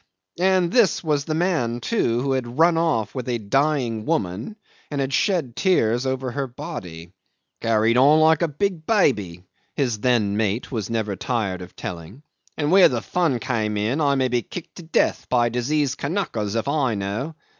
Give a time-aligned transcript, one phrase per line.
[0.39, 4.55] And this was the man, too, who had run off with a dying woman,
[4.89, 7.13] and had shed tears over her body.
[7.61, 9.43] "Carried on like a big baby,"
[9.75, 12.23] his then mate was never tired of telling,
[12.57, 16.55] "and where the fun came in may I be kicked to death by diseased Kanakas
[16.55, 17.35] if I know.